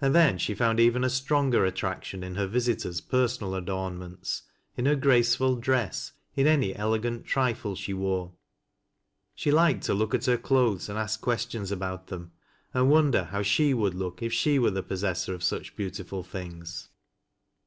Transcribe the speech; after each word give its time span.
And 0.00 0.14
then 0.14 0.38
she 0.38 0.54
found 0.54 0.80
even 0.80 1.04
a 1.04 1.10
stronger 1.10 1.66
attraction 1.66 2.24
in 2.24 2.36
her 2.36 2.46
visitor's 2.46 3.02
personal 3.02 3.54
adornments, 3.54 4.44
in 4.78 4.86
her 4.86 4.96
graceful 4.96 5.56
dress, 5.56 6.12
in 6.36 6.46
any 6.46 6.74
elegant 6.74 7.26
trifle 7.26 7.74
she 7.76 7.92
wore. 7.92 8.32
She 9.34 9.50
liked 9.50 9.84
to 9.84 9.92
look 9.92 10.14
at 10.14 10.24
her 10.24 10.38
clothes 10.38 10.88
and 10.88 10.98
ask 10.98 11.20
questions 11.20 11.70
about 11.70 12.06
them, 12.06 12.32
and 12.72 12.88
wonder 12.88 13.24
how 13.24 13.42
she 13.42 13.74
would 13.74 13.92
look 13.92 14.22
if 14.22 14.32
}he 14.32 14.58
were 14.58 14.70
the 14.70 14.82
possessor 14.82 15.34
of 15.34 15.44
such 15.44 15.76
beautiful 15.76 16.22
things. 16.22 16.88